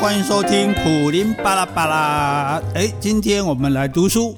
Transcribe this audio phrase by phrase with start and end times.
[0.00, 2.62] 欢迎收听苦苓巴拉巴拉。
[2.74, 4.34] 哎，今天我们来读书，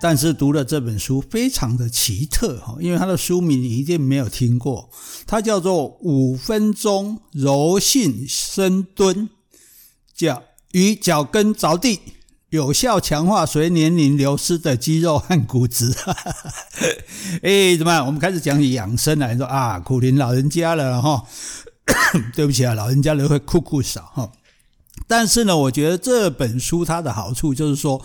[0.00, 4.88] 但是读的这本书非常的奇特哈，因为它的书名你一定没有听过，
[5.26, 9.28] 它叫做《五分钟柔性深蹲，
[10.16, 10.42] 脚
[10.72, 12.00] 与脚跟着地，
[12.48, 15.94] 有效强化随年龄流失的肌肉和骨质。
[17.44, 18.06] 哎，怎么样？
[18.06, 21.22] 我们开始讲养生来说啊，苦苓老人家了哈。
[22.34, 24.32] 对不起啊，老人家人会酷酷少哈。
[25.06, 28.00] 但是呢，我觉得这本书它的好处就是说，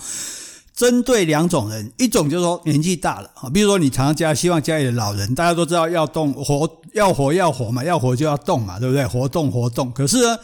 [0.76, 9.06] 针对两种人，一种就是说年纪大了啊，比如说你常常家希望家里的老人，大家都知道要动活，要活要活嘛，要活就要动嘛，对不对？
[9.06, 9.92] 活动活动。
[9.92, 10.38] 可是呢，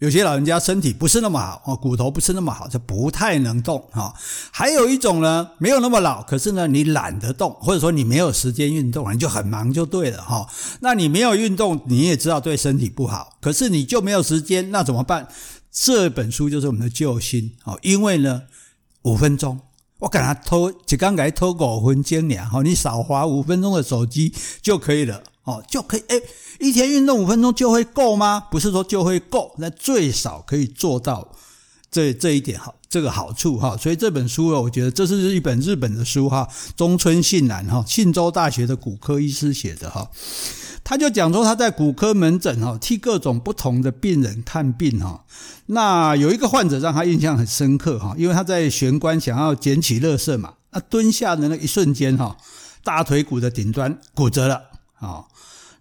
[0.00, 4.12] 有些老人家身体不是那么好哦，骨头不是那么好，就不太能动哈。
[4.50, 10.46] 还有一种呢，没有那么老，可是呢，你懒得动，或者说你没有时间运动，你就很忙就对了哈。
[10.80, 15.28] 那你没有运动，你也知道对身体不好，可是你就没有时间，那怎么办？
[15.78, 18.44] 这本书就是我们的救星哦，因为呢，
[19.02, 19.60] 五分钟，
[19.98, 24.32] 我给他偷，就刚才偷五分钟两哈，你少滑五分钟的手机
[24.62, 25.22] 就可以了。
[25.44, 26.22] 哦，就可以诶，
[26.58, 28.40] 一天运动五分钟就会够吗？
[28.50, 31.30] 不是说就会够，那最少可以做到
[31.90, 33.76] 这这一点好，这个好处哈。
[33.76, 40.10] 所以这本书我觉得这是一本日本的书哈，中村信男哈，信州大学的骨科医师写的哈。
[40.88, 45.24] 他就讲说他在骨科门诊哈，替各种不同的病人看病哈。
[45.66, 52.36] 那有一个患者让他印象很深刻哈，因为他在玄关想要捡起垃圾嘛，那蹲下的那一瞬间哈，
[52.84, 54.62] 大腿骨的顶端骨折了
[55.00, 55.24] 啊。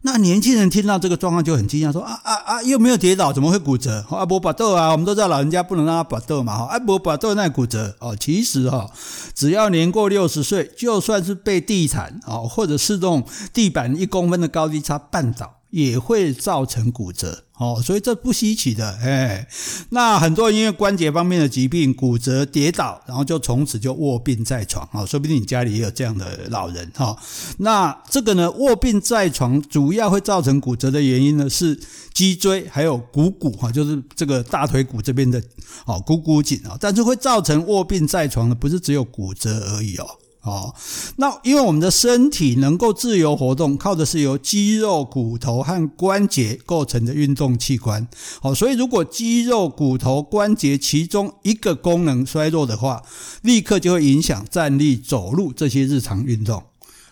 [0.05, 4.05] 那年轻人听到这个状况就很惊讶，说啊啊啊，又没有跌倒，怎么会骨折？
[4.07, 8.15] 啊，不拔豆啊，我们都知道老人家不能让他拔豆嘛，哈，啊，不拔豆那骨折哦。
[8.15, 8.87] 其实哈，
[9.33, 17.44] 只要年过六十岁，就算是被地毯啊，或者是这种地板一公分的高低差绊倒，也会造成骨折。
[17.57, 19.47] 哦，所以这不稀奇的，哎，
[19.91, 27.17] 那很多人因为关节方面的疾病骨折跌倒，然后就从此就卧病在床啊，说不定你家里也有这样的老人哈。
[27.59, 31.79] 那这个呢，卧病在床主要会造成骨折的原因呢，是
[32.13, 35.41] 脊椎还有股骨哈，就是这个大腿骨这边的
[35.85, 40.05] 哦股骨颈啊，但是会造成卧病在床的不是只有骨折而已哦。
[40.45, 40.75] 哦，
[41.15, 48.07] 那因为我们的身体能够自由活动，靠的是由肌肉、骨头和关节构成的运动器官。
[48.41, 53.01] 好，所以如果肌肉、骨头、关节其中一个功能衰弱的话，
[53.41, 56.61] 立刻就会影响站立、走路这些日常运动。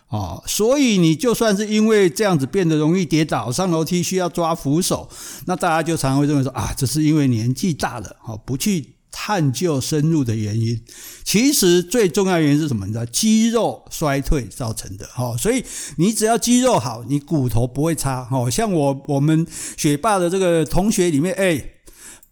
[0.09, 5.09] 哦，所以你就算是因为这样子变得容易跌倒，上楼梯需要抓扶手，
[5.45, 8.93] 那大家就常会认为说啊，这是因为年纪大了，好，不去。
[9.13, 10.81] 探究深入的原因，
[11.23, 12.85] 其实最重要原因是什么？
[12.85, 15.05] 你知道，肌肉衰退造成的。
[15.13, 15.63] 哈，所以
[15.97, 18.25] 你只要肌肉好，你骨头不会差。
[18.25, 19.47] 哈，像我我们
[19.77, 21.69] 学霸的这个同学里面，哎。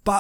[0.04, 0.20] 八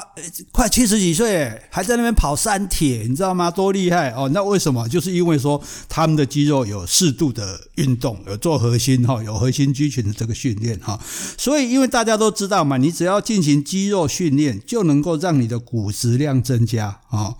[0.51, 3.49] 快七十几岁，还在那边跑三铁，你知道吗？
[3.49, 4.29] 多厉害哦！
[4.31, 4.87] 那为什么？
[4.87, 5.59] 就是因为说
[5.89, 10.99] 他们的肌肉有适度的运动，有做核心哈，有核心肌群的这个训练哈。
[11.37, 17.35] 所以，因为大家都知道嘛，你只要进行肌肉训练，就能够让你的骨质量增加啊。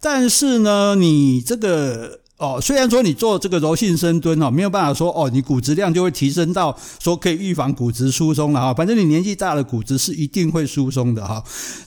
[0.00, 2.20] 但是呢，你这个。
[2.38, 8.72] 哦，虽然说你做这个柔性深蹲哦，没有办法说哦，你骨质量就会提升到说可以预防骨质疏松了哈。
[8.72, 11.42] 反正你年纪大了，骨质是一定会疏松的哈。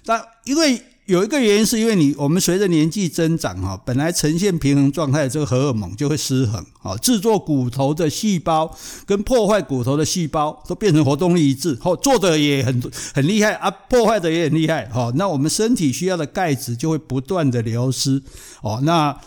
[0.07, 8.69] 那因为有一个原因，是因为你我们随着年纪增长哈，本来呈现平衡状态的这个荷尔蒙就会失衡啊，制作骨头的细胞
[9.05, 15.09] 跟破坏骨头的细胞都变成活动力一致，哦，做的也很很厉害啊，破坏的也很厉害哈。
[15.15, 18.21] 那我们身体需要的钙质就会不断的流失
[18.61, 19.17] 哦，那。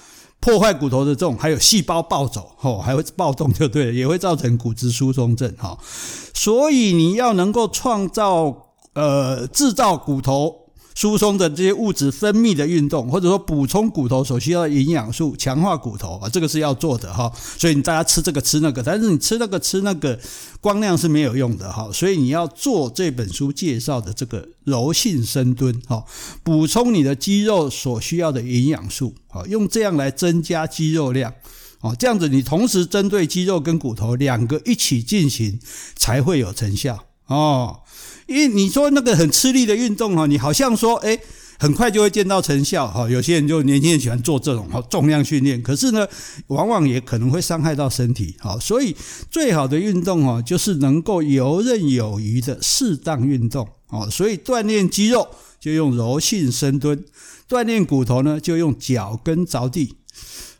[0.44, 5.78] 破坏骨头的这种，还有细胞暴走，吼，还会暴动就对了，也会造成骨质疏松症，哈。
[6.34, 8.54] 所以你要能够创造，
[8.92, 10.63] 呃，制造骨头。
[10.94, 17.32] 疏松的这些物质分泌的运动，或者说补充骨头所需要的营养素，强化骨头啊，这个是要做的哈。
[17.58, 20.18] 所以你大家吃这个吃那个，但是你吃那个吃那个，
[20.60, 21.90] 光亮是没有用的哈。
[21.92, 26.04] 所以你要做这本书介绍的这个柔性深蹲哈，
[26.44, 31.34] 补充你的肌肉所需要的营养素啊，用这样来增加肌肉量
[31.80, 35.58] 啊，这样子你同时针对肌肉跟骨头两个一起进行，
[35.96, 37.80] 才会有成效哦。
[38.26, 41.20] 因为你说那个很吃力的运动哈，你好像说诶
[41.58, 43.08] 很快就会见到成效哈。
[43.08, 46.06] 有些人就年轻人喜欢做这种哈重量训练，可是呢，
[46.48, 48.58] 往往也可能会伤害到身体哈。
[48.60, 48.94] 所以
[49.30, 54.08] 最好的运动哦，就是能够游刃有余的适当运动哦。
[54.10, 55.28] 所以锻炼肌肉
[55.60, 57.04] 就用柔性深蹲，
[57.48, 59.96] 锻炼骨头呢就用脚跟着地。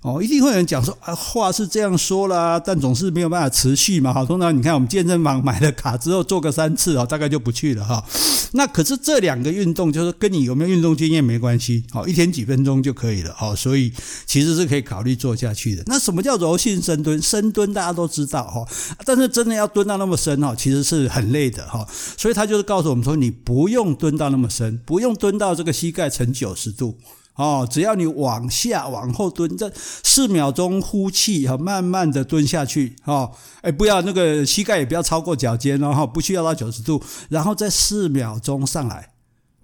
[0.05, 4.12] 哦，一定会有人讲说啊，话是这样说啦，但总是没有办法持续嘛。
[4.12, 8.05] 好，通常你看我们健身房买了卡之后做个三次哦，大概就不去了哈。
[8.53, 13.91] 那可是这两个运动就是跟你有没有运动经验没关系，好，一天几分钟就可以了，好，所以
[14.27, 15.83] 其实是可以考虑做下去的。
[15.87, 17.23] 那什么叫柔性深蹲？
[17.23, 18.62] 深蹲大家都知道哈，
[19.07, 21.83] 但是真的要蹲到那么深哈，其实是很累的哈。
[22.19, 26.99] 所以他就是告诉我们说，你不用蹲到那么深，不用蹲到这个膝盖呈九十度。
[27.37, 33.33] 哦，只要你往下往后蹲，这四秒钟呼气哈，慢慢的蹲下去哈，
[33.63, 39.11] 哎，不要那个膝盖也不要超过脚尖哦哈，不需要到九十度，然后再四秒钟上来，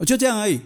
[0.04, 0.60] 就这样而已，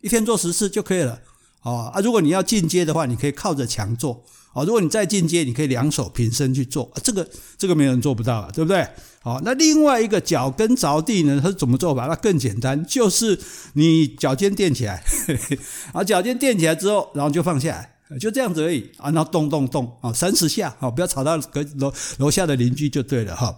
[0.00, 1.20] 一天做十次就可以了。
[1.62, 4.24] 哦啊，如果你要进阶的话，你可以靠着墙做。
[4.54, 8.84] 哦，如果你再进阶，你可以两手平伸去做，这个这个没人做不到啊，对不对？
[9.28, 12.06] 好，那另外一个脚跟着地呢，它是怎么做法？
[12.06, 13.38] 那更简单，就是
[13.74, 15.02] 你脚尖垫起来，
[15.92, 23.56] 啊，脚尖垫起来之后，然后就放下来，就这样子而已啊，然后动动动啊，三十下，啊，不要吵到隔楼楼下的邻居就对了哈。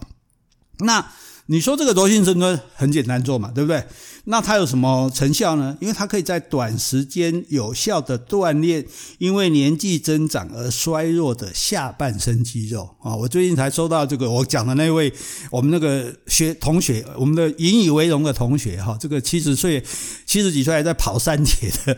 [0.79, 1.05] 那。
[1.51, 3.83] 你说这个柔性深蹲很简单做嘛，对不对？
[4.23, 5.75] 那它有什么成效呢？
[5.81, 8.85] 因为它可以在短时间有效的锻炼
[9.17, 13.13] 因为年纪增长而衰弱的下半身肌肉啊！
[13.13, 15.11] 我最近才收到这个我讲的那位
[15.49, 19.83] 我们那个学同学，我们的引以为荣的同学哈，这个七十岁、
[20.25, 21.97] 七十几岁还在跑三铁的，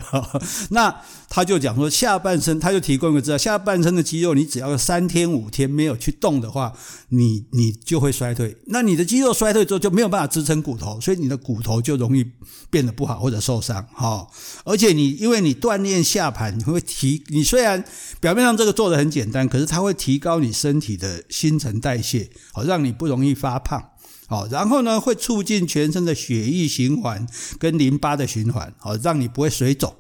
[0.71, 0.95] 那。
[1.35, 6.71] 他就讲说，下半身他就提供一个资料，下半身的肌肉，你只要三天五天没有去动的话，
[7.09, 8.55] 你你就会衰退。
[8.67, 12.23] 那你的肌肉衰退之后就没有办法支撑骨头，所以你的骨头就容易
[12.69, 13.83] 变得不好或者受伤。
[13.95, 14.27] 哈，
[14.63, 17.83] 而且你因为你锻炼下盘，你会提你虽然
[18.19, 23.83] 表面上这个做得很简单，可是它会提高你身体的新陈代谢，好让你不容易发胖。
[24.27, 27.27] 好，然后呢会促进全身的血液循环
[27.57, 29.95] 跟淋巴的循环，好让你不会水肿。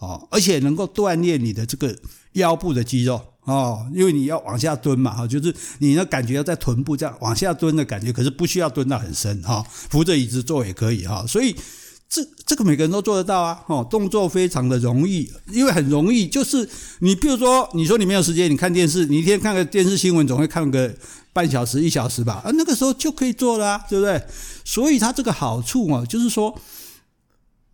[0.00, 1.94] 哦，而且能够锻炼你的这个
[2.32, 11.54] 腰部的肌肉哦，因为你要往下蹲嘛，哈，就是你的感觉要在臀部这样往下蹲的感觉，可是不需要蹲到很深哈，扶着椅子坐也可以哈，所以
[12.08, 16.66] 这这个每个人都做得到啊，哦，动作非常的容易，因为很容易，就是
[17.00, 20.94] 你比如说你说你没有时间，你看电视，你一天看个电视新闻总会看个
[21.34, 24.22] 半小时一小时吧，啊，那个时候就可以做了，对不对？
[24.64, 26.58] 所以它这个好处啊，就是说。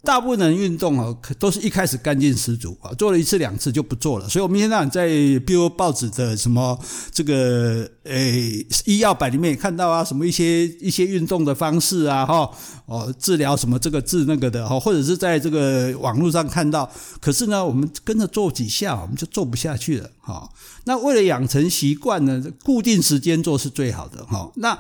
[0.03, 4.29] 大部分人运动啊，都是一开始干劲十足啊，做了一次两次就不做了。
[4.29, 5.09] 所以，我们现在在
[5.41, 6.79] 比如报纸的什么
[7.11, 12.49] 这个诶医药版里面也看到啊，什么一些一些运动的方式啊，哈
[12.87, 16.89] 哦治疗什么这个治那个的哈，或者是在这个网络上看到。
[17.21, 20.49] 可是呢，我们跟着做几下，我们就做不下去了哈。
[20.85, 24.53] 那为了养成习惯呢，固定时间做是最好的哈。
[24.55, 24.79] 那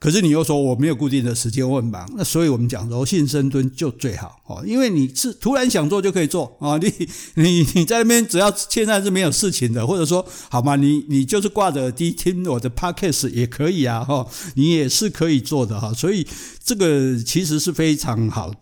[0.00, 6.92] 可是你又说我没有固定的时间，我很忙，那所以我们讲柔性深蹲就最好哦，因为你是突然想做就可以做 啊，你
[7.34, 10.76] 你你在那边只要现在是没有事情的，或者说好吗？
[10.76, 14.26] 你你就是挂着耳机听我的 podcast 也可以啊哈，
[14.56, 16.26] 你也是可以做的哈，所以
[16.62, 18.52] 这个其实是非常好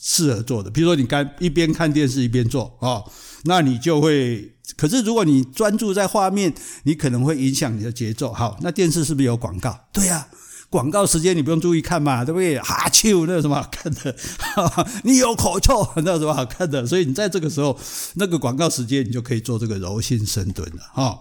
[0.00, 0.70] 适合做的。
[0.70, 3.02] 比如说你干一边看电视一边做啊，
[3.44, 4.52] 那你就会。
[4.76, 6.54] 可是如果你专注在画面，
[6.84, 8.32] 你可能会影响你的节奏。
[8.32, 9.78] 好，那电视是不是有广告？
[9.92, 10.28] 对呀。
[10.74, 12.58] 广告时间你不用注意看嘛，对不对？
[12.58, 14.16] 哈啾，那有什么好 看的？
[15.04, 16.84] 你有口臭，那有什么好看的？
[16.84, 17.78] 所以你在这个时候，
[18.14, 21.20] 那个广告时间，你就可以做这个柔性深蹲了哈。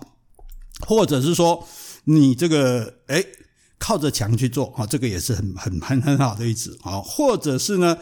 [0.88, 1.64] 或者是说，
[2.06, 3.24] 你这个诶
[3.78, 7.00] 靠着墙去做啊，这个也是很很很很好的一支啊。
[7.00, 7.96] 或者是呢，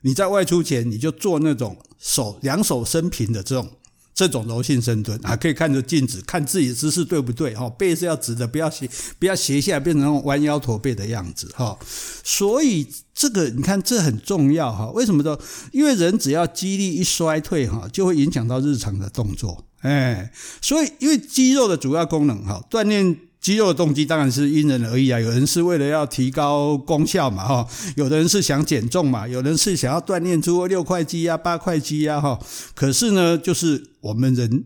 [0.00, 3.70] 你在外出前你就做那种手两手伸平的这种。
[4.14, 7.54] 这种柔性深蹲啊，可以看着镜子，看自己的姿势对不对？
[7.54, 11.50] 哈，背是要直的，不要斜，不要斜下来变成那种弯腰驼背的样子。
[11.54, 11.76] 哈，
[12.22, 14.90] 所以这个你看这很重要哈。
[14.92, 15.36] 为什么呢？
[15.72, 19.64] 因为人只要肌力一衰退哈，就会影响到日常的动作。
[19.80, 23.18] 哎，所以因为肌肉的主要功能哈，锻炼。
[23.44, 32.38] 肌肉的动机当然是因人而异啊，有人是为了要提高功效嘛，哈，有的人是想减重嘛，有人是想要锻炼出六块肌啊、八块肌啊，哈。
[32.74, 34.64] 可是呢，就是我们人。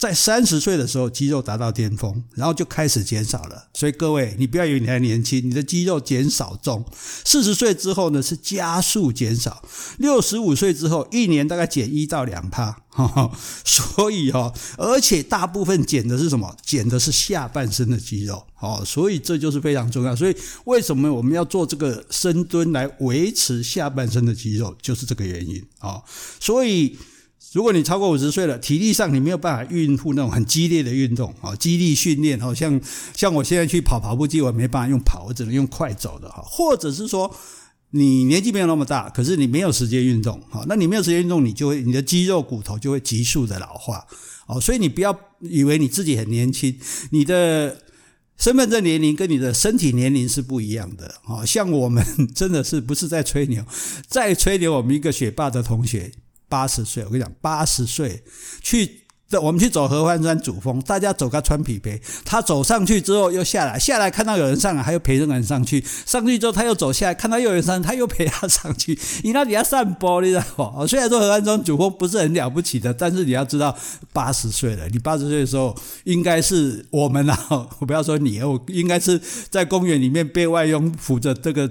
[0.00, 3.68] 在三十岁的时候，肌肉达到巅峰，然后就开始减少了。
[3.74, 6.82] 所以各位，你不要以为你还年轻，你的肌肉减少中。
[7.22, 9.62] 四十岁之后呢，是加速减少。
[9.98, 12.80] 六十五岁之后，一年大概减一到两趴。
[13.62, 16.56] 所以哈，而且大部分减的是什么？
[16.64, 18.42] 减的是下半身的肌肉。
[18.58, 20.16] 哦，所以这就是非常重要。
[20.16, 24.74] 所以为什么我们要做这个深蹲来维持下半身的肌肉？
[24.80, 26.02] 就是这个原因啊。
[26.40, 26.96] 所以。
[27.52, 32.80] 如果你超过五十岁了，体力上你没有办法应付那种很激烈的运动啊，激励训练，好像
[33.16, 36.40] 像我现在去跑跑步机，我没办法用跑，我只能用快走的哈。
[36.46, 37.34] 或者是说，
[37.90, 44.06] 你年纪没有那么大，可是你没有时间运动，好，那你没有时间运动，你就会你的肌肉骨头就会急速的老化。
[44.46, 46.78] 哦，所以你不要以为你自己很年轻，
[47.10, 47.82] 你的
[48.38, 51.16] 身份证年龄跟你的身体年龄是不一样的。
[51.26, 53.64] 哦，像我们 真的是不是在吹牛，
[54.06, 54.76] 在吹牛。
[54.76, 56.12] 我们一个学霸的同学
[56.50, 58.22] 八十岁，我跟你讲，八十岁
[58.60, 58.99] 去。
[59.38, 68.98] 我们去走合欢山主峰，大家走个穿皮背，他走上去之后又下来，下来看到有人上来，他又陪那个人上去，上去之后他又走下来，看到又有人上，他又陪他上去。
[69.22, 70.86] 你那底下散步，你知道吗？
[70.86, 73.76] 虽然说合欢山主峰不是很了不起的，但是你要知道，
[74.12, 81.68] 八十岁了，你八十岁的时候，应该是我们啊，我不要说你，我应该是在公园里面被外佣扶着这个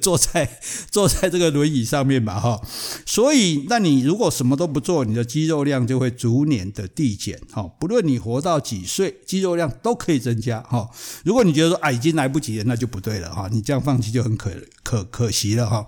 [0.00, 0.48] 坐在
[0.90, 2.60] 坐在这个轮椅上面吧，哈。
[3.04, 6.88] 所以，那你如果什么都不做，你的肌肉量就会逐年的。
[7.02, 10.88] 递减哈，不论你活到几岁，肌肉量都可以增加哈。
[11.24, 13.48] 如果你觉得说啊已经来不及了，那就不对了哈。
[13.50, 14.52] 你这样放弃就很可
[14.84, 15.84] 可可惜了哈。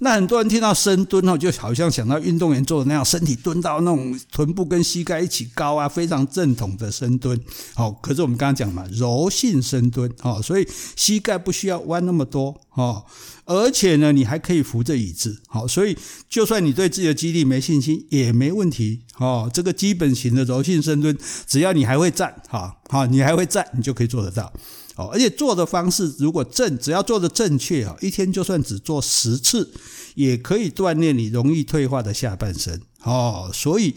[0.00, 7.40] 那很多人听到深蹲哈，就好像想到运动员做的那样，身体蹲到那种臀部跟膝盖一起高啊，非常正统的深蹲。
[7.74, 13.04] 好，可是我们刚刚讲嘛，柔性深蹲哦，所以膝盖不需要弯那么多哦。
[13.44, 15.96] 而且呢，你还可以扶着椅子，好，所以
[16.28, 21.16] 就算你对自己的肌力没信心也没问题，哦，这个基本型的柔性深蹲，
[21.46, 24.52] 只要你还会站，哈，好，你还会站，你就可以做得到，
[24.96, 29.72] 哦，而且做的方式如果正，只要做的正确，一天就算只做十次，
[30.14, 33.94] 也可以锻炼你容易退化的下半身，哦，所以。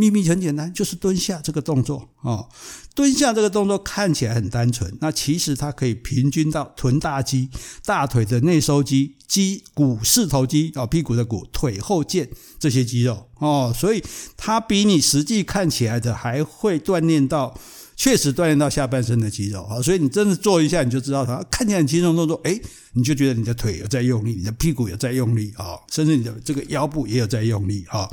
[0.00, 2.48] 秘密很简单，就是蹲下这个动作哦。
[2.94, 7.50] 蹲下这个动作看起来很单纯，那其实它可以平均到臀大肌、
[7.84, 12.26] 大腿的内收肌、肌股四头肌哦，屁股的股、腿后腱
[12.58, 14.02] 这些肌肉哦，所以
[14.38, 17.54] 它比你实际看起来的还会锻炼到。
[18.00, 22.58] 确实锻炼到下半身的肌肉啊，所以你真的做一下，你就知道它看起来很轻松动作，诶，
[22.94, 28.10] 你就觉得你的腿有在用力，你的屁股有在用力啊，甚至你的这个腰部也有在用力啊。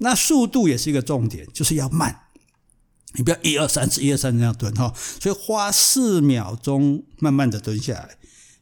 [0.00, 2.14] 那速度也是一个重点，就是要慢，
[3.14, 8.10] 你不要一二三四一二三这样蹲哈，所以花四秒钟慢慢的蹲下来，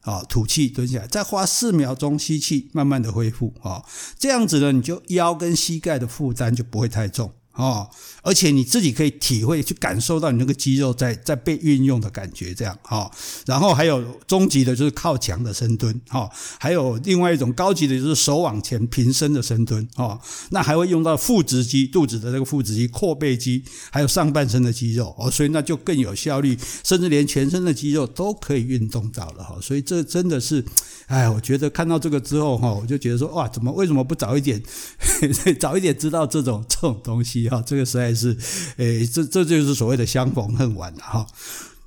[0.02, 3.84] 啊，吐气蹲下来，再花四秒钟吸气，慢慢的恢复啊，
[4.16, 7.32] 这样子呢，你就腰跟膝盖的负担就不会太重。
[7.58, 7.90] 哦，
[8.22, 13.10] 而且你自己可以体会去感受到你那个肌肉在在被运用的感觉，这样哈。
[13.46, 16.30] 然后还有终极的就是靠墙的深蹲，哈。
[16.60, 20.20] 还有另外一种高级的就是手往前平伸的深蹲，哈。
[20.50, 29.58] 那还会用到腹直肌，肚子的这个腹直肌、阔背肌，还有上半身的肌肉哦，所以那就更有效率，甚至连全身的肌肉都可以运动到了哈。
[29.60, 30.64] 所以这真的是，
[31.08, 34.62] 哎，我觉得看到这个之后哈，我就觉得说哇，怎么为什么不早一点，
[35.58, 37.47] 早一点知道这种这种东西？
[37.48, 38.36] 啊，这个实在是，
[38.76, 41.26] 诶，这这就是所谓的相逢恨晚了哈。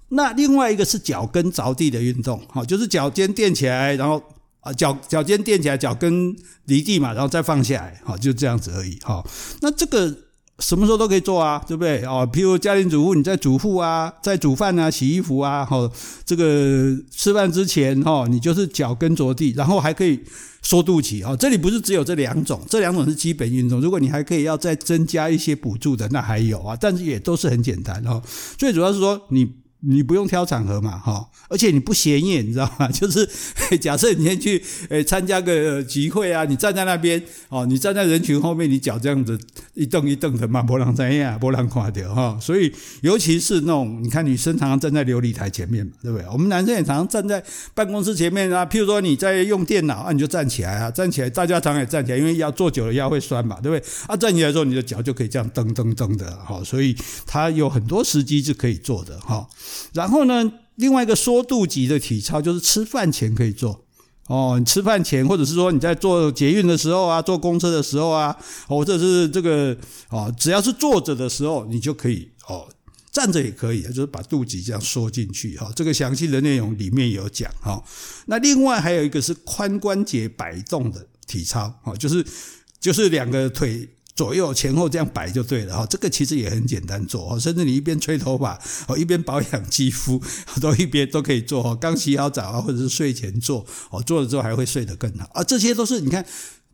[0.10, 4.22] 那另外一个是脚跟着地的运动，哈，就是脚尖垫起来，然后
[4.60, 9.26] 啊脚脚尖垫起来，脚跟离地嘛，然后再放下来，哈，就这样子而已，哈。
[9.62, 10.16] 那这个。
[10.62, 12.06] 什么时候都可以做啊，对不对？
[12.06, 15.92] 哦，譬如家庭主妇，你在煮饭啊，在煮饭啊，洗衣服啊，哈，
[16.24, 20.20] 这个吃饭之前哈，你就是脚跟着地，然后还可以
[20.62, 21.36] 缩肚脐啊。
[21.36, 23.82] 这里不是只有这两种，这两种是基本运动。
[23.82, 28.22] 如果你还可以要再增加一些补助的，那还有啊，但是也都是很简单哦。
[28.58, 29.61] 最主要是说你。
[29.84, 32.88] 你不用挑场合嘛，哈，而且你不显眼，你知道吗？
[32.94, 33.28] 就是
[33.80, 39.40] 假设你先去诶参加个集会啊，你站在那边哦，你站在人群后面，你脚这样子
[39.74, 42.38] 一蹬一蹬的嘛，没人知道，没人看到哈。
[42.40, 42.72] 所以
[43.02, 46.28] 尤其是那种你看女生常常站在琉璃台前面嘛，对不对？
[46.32, 48.64] 我们男生也常常站在办公室前面啊。
[48.66, 53.92] 譬如说你在用电脑啊，你就站起来啊，站起来，大家常常也站起来，因为要坐久了腰会酸嘛，对不对？
[54.08, 56.64] 啊，站起来之后你的脚就可以这样蹬蹬蹬的哈。
[56.64, 56.96] 所以
[57.26, 59.48] 它有很多时机是可以做的哈。
[59.94, 63.86] 然后呢，另外一个缩肚脐的体操就是吃饭前可以做
[64.28, 64.56] 哦。
[64.60, 68.36] 你吃饭前，或者是说你在坐捷运的时候啊，坐公车的时候啊，
[68.68, 69.76] 或者是这个
[70.10, 72.68] 哦，只要是坐着的时候，你就可以哦，
[73.12, 75.72] 站着也可以，就是把肚脐这样缩进去哈。
[75.76, 77.84] 这个详细的内容里面有讲哈。
[78.26, 82.26] 那另外还有一个是髋关节摆动的体操哦，就是
[82.80, 83.90] 就是两个腿。
[84.22, 88.56] 左右前后这样摆就对了哈，这个其实也很简单做，甚至你一边吹头发
[88.88, 90.22] 哦，一边保养肌肤，
[90.62, 91.76] 都一边都可以做哈。
[91.76, 95.44] 刚洗好澡啊，或者是睡前做哦，做了之后还会睡得更好啊。
[95.44, 96.24] 这些都是你看，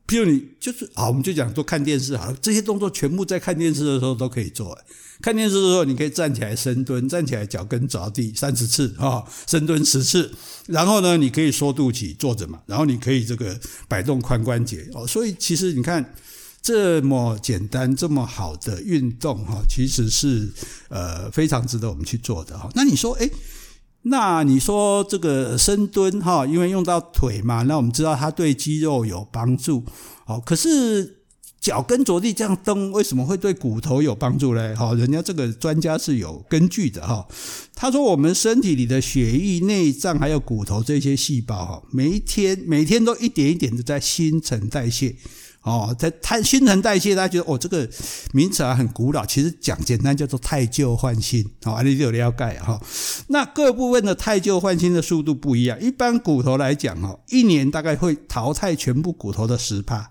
[0.05, 4.77] 譬如你就是啊，我们就讲多看电视好了，这些动作全部在看电视的时候都可以做。
[5.21, 10.29] 看电视的时候，你可以站起来深蹲，站起来脚跟着地三十次啊，深蹲十次，
[10.65, 15.07] 然后呢，你可以缩肚脐坐着嘛，然后你可以这个摆动髋关节哦。
[15.07, 16.13] 所以其实你看。
[16.61, 20.51] 这么简单、这么好的运动哈，其实是
[20.89, 22.69] 呃非常值得我们去做的哈。
[22.75, 23.31] 那你说，诶，
[24.01, 29.83] 那你说这个深蹲哈，因为用到腿嘛，那我们知道它对肌肉有帮助
[30.25, 30.41] 好。
[30.41, 31.23] 可是
[31.61, 34.75] 脚跟着地这样蹬，为什么会对骨头有帮助呢？
[34.75, 37.25] 哈，人家这个专家是有根据的哈。
[37.75, 45.15] 他说，我们身体里的血液、内脏还有骨头这些细胞哈，每一天每天都一点一点的在新陈代谢。
[45.67, 47.85] 哦，在它新陈代谢，大家觉得哦，这个
[48.31, 51.45] 名词啊很古老，其实讲简单叫做汰旧换新。
[51.61, 52.81] 好，你有了解哈。
[53.27, 60.09] 那各部分的汰旧换新的速度不一样，一般骨头来讲哦，一年大概会淘汰全部骨头的十帕。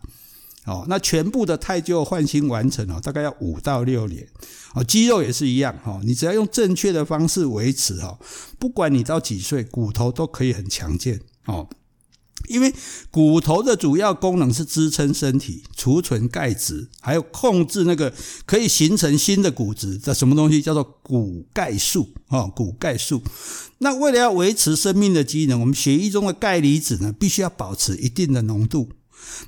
[0.66, 4.26] 哦，那全部的汰旧换新完成哦，大概要五到六年。
[4.74, 8.18] 哦，肌肉也是一样哈，你只要用正确的方式维持哈，
[8.58, 11.66] 不管你到几岁，骨头都可以很强健哦。
[12.48, 12.72] 因为
[13.10, 18.12] 骨头的主要功能是支撑身体、储存钙质，还有控制那个
[18.44, 23.22] 可以形成新的骨质的什么东西，叫做骨钙素啊，骨钙素。
[23.78, 28.88] 那为了要维持生命的机能，我们血液中的钙离子呢，必须要保持一定的浓度。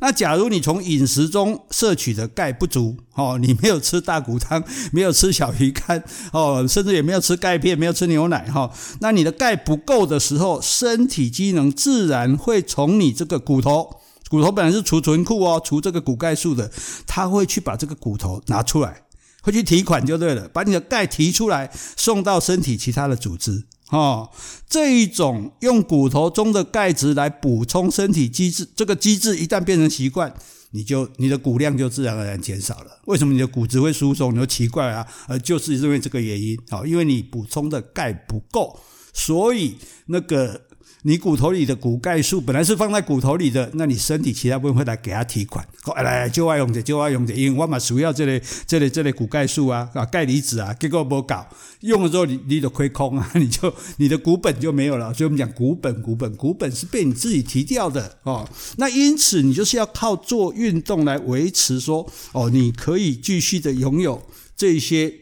[0.01, 8.71] 那假如你从饮食中摄取的钙不足，哦，你没有吃大骨汤，没有吃小鱼干，哦，甚至也没有吃钙片，没有吃牛奶，哈，
[9.01, 13.97] 那你的钙不够的时候，身体机能自然会从你这个骨头，
[14.29, 16.71] 骨头本来是储存库哦，储这个骨钙素的，
[17.07, 19.03] 它会去把这个骨头拿出来，
[19.43, 23.65] 会去提款就对了，把你的钙提出来，送到身体其他的组织。
[23.91, 24.31] 哦，
[24.69, 30.33] 这一种用骨头中的钙质来补充身体机制，这个机制一旦变成习惯，
[30.73, 33.01] 你就你的骨量就自然而然减少了。
[33.07, 34.33] 为什么你的骨质会疏松？
[34.33, 36.59] 你说奇怪啊，呃，就是因为这个原因。
[36.69, 38.79] 好，因为你补充的钙不够，
[39.13, 39.77] 所以
[40.07, 40.68] 那个。
[41.03, 45.65] 你骨头里的骨钙素本来是放在骨头里的，那你身体其他部分会来给它提款，
[45.97, 51.47] 来来就爱用的就爱用的，因为我嘛主要这类这类这类骨钙素啊啊钙离子啊，结果不搞，
[51.81, 64.21] 用了之后你你就亏空啊， 你就你的骨本就没有了，所以我们讲骨本骨本骨本是被你自己提掉的哦，那因此你就是要靠做运动来维持说哦，你可以继续的拥有
[64.57, 65.15] 这些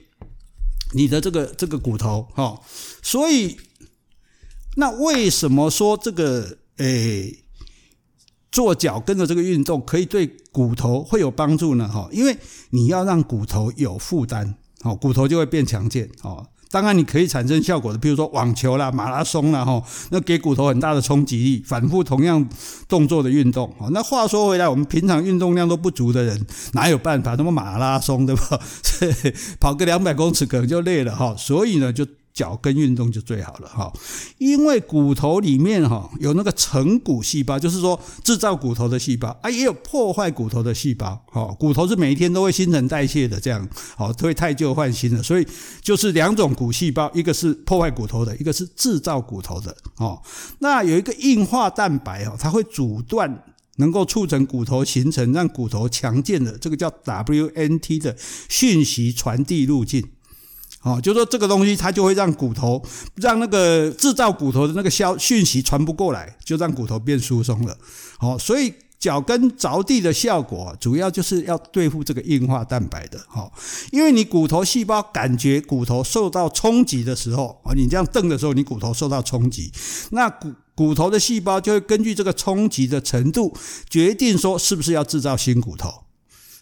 [0.95, 2.61] 你的这个这个骨头哈、哦，
[3.03, 3.59] 所以。
[4.77, 7.45] 那为什么说这个诶
[8.53, 11.89] 做脚跟的这个运动可以对骨头会有帮助呢？
[11.89, 12.37] 哈，因为
[12.71, 16.47] 你要让骨头有负担，哦，骨头就会变强健，哦。
[16.71, 22.47] 当然你可以产生效果的，比如说网球啦、马拉松啦，哈，那给骨头很大的冲击力，反复同样
[22.89, 23.73] 动作的运动。
[23.93, 27.35] 那话说回来，我们平常运动量都不足的人，哪有办法？
[27.37, 28.61] 那么马拉松对吧？
[29.59, 32.07] 跑个两百公尺可能就累了哈，所以呢就。
[32.37, 33.91] 脚跟运动就最好了哈，
[34.37, 41.19] 因为骨头里面哈有那个成骨细胞，就是说制造骨头的细胞啊，也有破坏骨头的细胞。
[41.33, 45.49] 哈，骨头是每一天都会新陈代谢的，这样好，都会汰旧换新的，所以
[45.81, 49.75] 就是两种骨细胞，一个是破坏骨头的，一个是制造骨头的。
[49.97, 50.21] 哦，
[50.59, 53.45] 那有一个硬化蛋白哦，它会阻断
[53.77, 58.15] 能够促成骨头形成、让骨头强健的这个叫 WNT 的
[58.51, 60.07] 讯息传递路径。
[60.87, 62.81] 哦，就说这个东西，它就会让骨头，
[63.17, 67.77] 让那个制造骨头的那个消讯息传不过来，就让骨头变疏松了。
[68.19, 73.19] 好，所以脚跟着地的效果，主要就是要对付这个硬化蛋白的。
[73.27, 73.53] 好，
[73.91, 79.73] 因为你骨头细胞感觉骨头受到冲击的时候，啊，你这样蹬的时候，你骨头受到冲击，
[80.13, 83.53] 那骨骨头的细胞就会根据这个冲击的程度，
[83.91, 86.06] 决定说是不是要制造新骨头。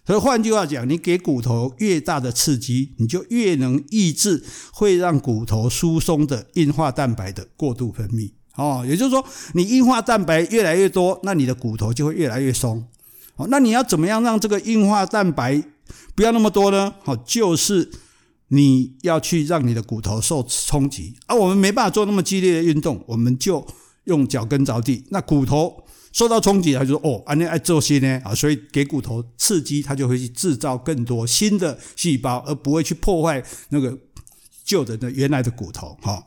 [0.06, 8.32] 所以换句话讲，你给骨头越大的刺激，你就越能抑制会让骨头疏松的硬化蛋白的过度分泌。
[8.56, 12.86] 哦，也就是说，你硬化蛋白越来越多，那你的骨头就会越来越松。
[13.36, 15.62] 哦，那你要怎么样让这个硬化蛋白
[16.14, 16.94] 不要那么多呢？
[17.02, 17.90] 好，就是
[18.48, 21.14] 你要去让你的骨头受冲击。
[21.26, 23.66] 而我们没办法做那么激烈的运动，我们就
[24.04, 25.83] 用脚跟着地，那骨头。
[26.14, 33.98] 受到冲击，他就说：“哦，安尼爱做些呢啊，所以给骨头刺激，它就会去制造更多新的细胞，而不会去破坏那个
[34.64, 36.24] 旧的那原来的骨头。”哈。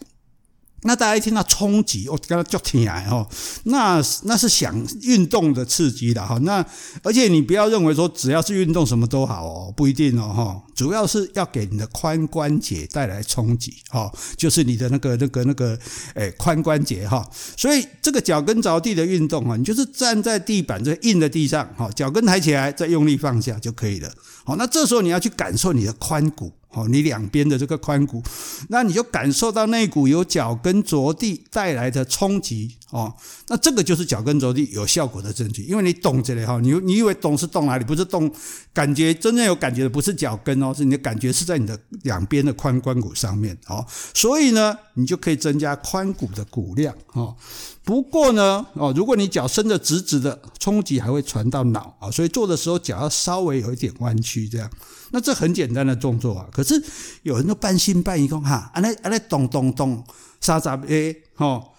[0.84, 3.28] 那大家一听到冲击，我跟他叫起来哈，
[3.63, 6.38] 那那是想运动的刺激的哈。
[6.44, 6.63] 那
[7.02, 10.63] 而且你不要认为说只要是运动什么都好哦，不一定哦哈。
[10.76, 15.78] 主要是要给你的髋关节带来冲击哈，就是你的那个那个那个
[16.13, 17.28] 诶髋关节哈。
[17.58, 24.12] 所以这个脚跟着地的运动啊，你就是站在地板这硬的地上哈，脚跟抬起来，再用力放下就可以了。
[24.46, 26.54] 好，那这时候你要去感受你的髋骨。
[26.78, 28.22] 哦，你两边的这个髋骨，
[28.70, 33.12] 那你就感受到那股由脚跟着地带来的冲击哦，
[33.48, 37.84] 那这个就是脚跟着地有效果的证据，因为你动这里哈，你你以为动是动哪里？
[37.84, 38.32] 不是动，
[38.74, 47.36] 感觉真正有感觉的不是脚跟哦，是你的感觉是在你的两边的髋关骨上面哦，所以呢，你就可以增加髋骨的骨量哦。
[47.84, 54.70] 不过呢，哦，如果你脚伸得直直的，冲击还会传到脑啊，所以做的时候脚要稍微有一点弯曲这样。
[55.12, 56.82] 那这很简单的动作啊，可是
[57.24, 60.04] 有人都半信半疑说哈，啊那啊那咚咚咚，
[60.41, 61.74] 沙杂诶，吼，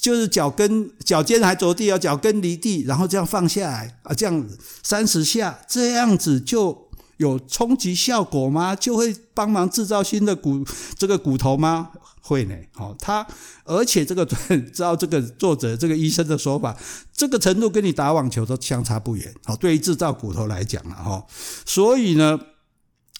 [0.00, 4.46] 就是脚跟脚尖还着地啊，脚跟离地，然后这样放下来啊，这样
[4.82, 8.76] 三十下，这样子就有冲击效果吗？
[8.76, 10.64] 就会帮忙制造新的骨
[10.96, 11.90] 这个骨头吗？
[12.20, 13.26] 会呢，好，他
[13.64, 14.24] 而且这个
[14.72, 16.76] 知道这个作者这个医生的说法，
[17.12, 21.26] 这个程度跟你打网球都相差不远，好，对于制造骨头来讲了哈，
[21.66, 22.38] 所以呢。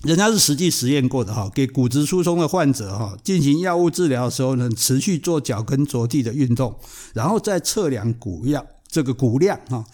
[0.04, 6.78] 人家是实际实验过的哈，给骨质疏松的患者哈进行药物治疗的时候呢，持续做脚跟着地的运动，
[7.14, 9.84] 然后再测量骨量这个骨量哈，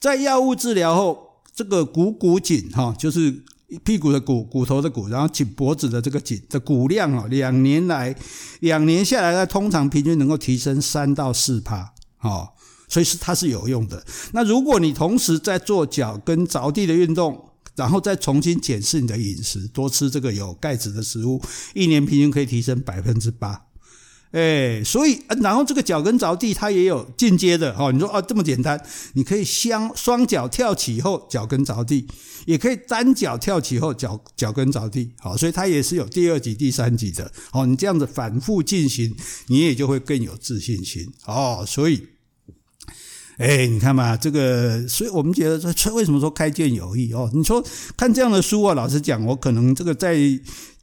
[0.00, 1.16] 在药物治疗后，
[1.54, 3.40] 这个股骨颈哈，就是
[3.84, 8.14] 屁股的骨骨头的骨，然后颈脖子的这个颈的骨量啊，两年来
[8.58, 11.94] 两年下来呢，通常平均能够提升三到四趴，
[12.88, 14.04] 所以是它是有用的。
[14.32, 21.40] 那如果你同时在做脚跟着地的运动，然后再重新检视你的饮食，多吃这个有钙质的食物，
[21.74, 23.66] 一年平均可以提升百分之八。
[24.32, 27.90] 哎，所以，然后这个脚跟着地，它也有进阶的哈。
[27.90, 28.82] 你说啊，这么简单，
[29.12, 32.06] 你可以双双脚跳起后脚跟着地，
[32.46, 35.12] 也可以单脚跳起后脚脚跟着地。
[35.18, 37.30] 好，所以它也是有第二级、第三级的。
[37.50, 39.14] 好，你这样子反复进行，
[39.48, 41.12] 你也就会更有自信心。
[41.26, 42.06] 哦，所以。
[43.42, 47.28] 哎，你看嘛，这个，所以我们觉得说，为什么说开卷有益哦？
[47.34, 47.62] 你说
[47.96, 50.16] 看这样的书啊，老实讲，我可能这个在。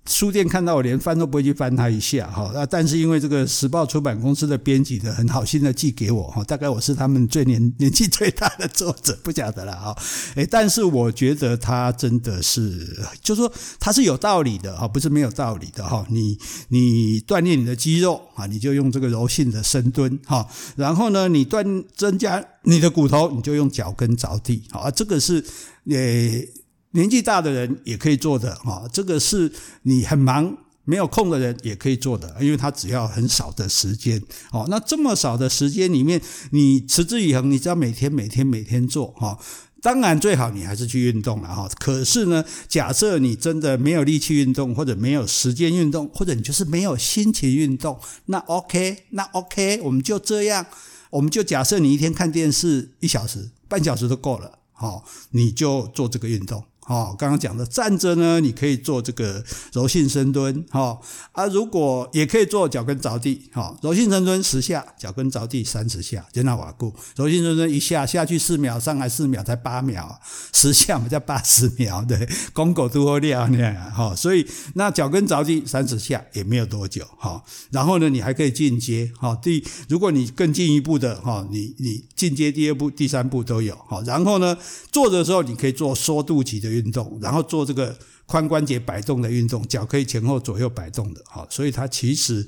[0.10, 9.96] 书店看到我连翻都不会去翻它一下哈，那但是因为这个时报出版公司的编辑的很好心的寄给我哈，大概我是他们最年 年纪最大的作者，不晓得了哈，
[10.34, 16.04] 诶，但是我觉得他真的是，就说他是有道理的哈，不是没有道理的哈。
[16.10, 16.36] 你
[16.70, 25.46] 你锻炼你的肌肉啊，你就用这个柔性的深蹲哈，然后呢，你锻增加你的骨头，你就用脚跟着地啊，这个是
[25.92, 26.50] 诶。
[26.92, 29.52] 年纪大的人也可以做的哈，这个是
[29.84, 34.20] 你很忙没有空的人也可以做的，因为他只要很少的时间
[34.52, 34.66] 哦。
[34.70, 36.20] 那这么少的时间里面，
[36.52, 39.38] 你持之以恒，你只要每天每天每天做哈。
[39.82, 41.70] 当然最好你还是去运动了哈。
[41.80, 50.66] 可是呢，假设你真的没有力气运动，或者没有时间运动，或者你就是没有心情运动，那 OK，那 OK，我们就这样，
[51.12, 56.64] 我们就假设你一天看电视一小时、半小时都够了，好，你就做这个运动。
[56.90, 61.00] 哦，刚刚讲的站着呢，你可以做这个柔性深蹲，哈
[61.34, 70.20] 啊，如果也可以做脚跟着地，哈，柔性深蹲十下，脚跟着地三十下，就那瓦固，柔性深蹲一下下去四秒，上来四秒才八秒，
[70.52, 84.58] 十下我们叫八十秒， 对，公狗都会亮那样，哈，所以那脚跟着地三十下也没有多久，哈，然后呢，你还可以进阶，哈，第如果你更进一步的，哈，你你进阶第二步、第三步都有，哈，然后呢，
[84.92, 86.79] 坐的时候你可以做缩肚脐的。
[86.80, 87.96] 运动，然后做这个
[88.28, 92.48] 髋关节摆动的运动，脚可以前后左右摆动的，哈，所以它其实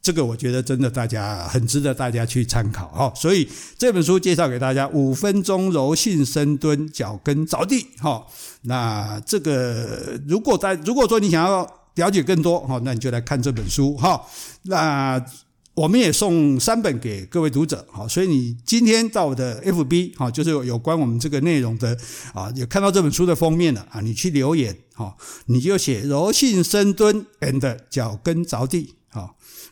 [0.00, 8.24] 这个我觉得真的大家很值得大家去参考，哈，所以这本书介绍给大家五分钟柔性深蹲，脚跟着地，哈，
[8.62, 11.66] 那这个如果在如果说你想要
[11.96, 14.24] 了解更多，哈，那你就来看这本书，哈，
[14.62, 15.24] 那。
[15.74, 21.96] 我们也送三本给各位读者，好，所以你今天到我的 FB，好，就是有关我们这个内容的，
[22.34, 28.96] 啊，也看到这本书的封面了，啊，你去留言，好，你就写柔性深蹲 and 脚跟着地，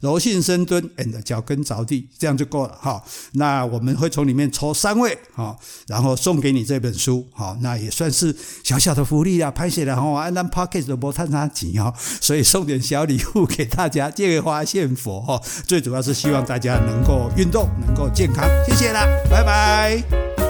[0.00, 3.02] 柔性深蹲 and 脚跟着地，这样就够了哈。
[3.32, 7.56] 那我们会从里面抽三位哈，然后送给你这本书哈。
[7.60, 8.34] 那也算是
[8.64, 10.20] 小小的福利啦，拍谢了哈。
[10.20, 15.40] 按咱 Podcast 都无赚啥钱哈，所以送点小礼物给大家，借花献佛哈。
[15.66, 18.48] 最主要是希望大家能够运动，能够健康。
[18.66, 20.49] 谢谢啦，拜拜。